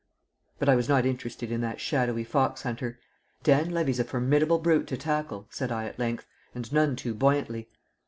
But 0.57 0.67
I 0.67 0.75
was 0.75 0.89
not 0.89 1.05
interested 1.05 1.51
in 1.51 1.61
that 1.61 1.79
shadowy 1.79 2.23
fox 2.23 2.63
hunter. 2.63 2.97
"Dan 3.43 3.69
Levy's 3.69 3.99
a 3.99 4.03
formidable 4.03 4.57
brute 4.57 4.87
to 4.87 4.97
tackle," 4.97 5.45
said 5.51 5.71
I 5.71 5.85
at 5.85 5.99
length, 5.99 6.25
and 6.55 6.73
none 6.73 6.95
too 6.95 7.13
buoyantly. 7.13 7.69